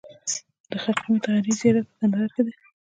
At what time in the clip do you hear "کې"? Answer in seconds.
2.35-2.41